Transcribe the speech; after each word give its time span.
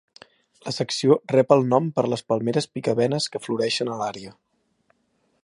La 0.67 0.71
secció 0.77 1.17
rep 1.33 1.53
el 1.55 1.61
nom 1.73 1.91
per 1.99 2.05
les 2.15 2.25
palmeres 2.33 2.69
picabenes 2.79 3.29
que 3.35 3.45
floreixen 3.45 3.93
a 3.97 4.01
l'àrea. 4.03 4.35